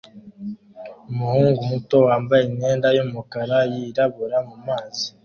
Umuhungu 1.11 1.59
muto 1.71 1.95
wambaye 2.07 2.43
imyenda 2.49 2.87
yumukara 2.95 3.57
yirabura 3.73 4.37
mumazi 4.47 5.05